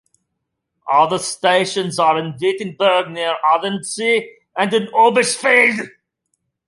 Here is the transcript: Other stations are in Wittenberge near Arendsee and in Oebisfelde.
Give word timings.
Other 0.91 1.19
stations 1.19 1.99
are 1.99 2.17
in 2.17 2.33
Wittenberge 2.39 3.11
near 3.11 3.35
Arendsee 3.47 4.27
and 4.55 4.73
in 4.73 4.87
Oebisfelde. 4.87 5.89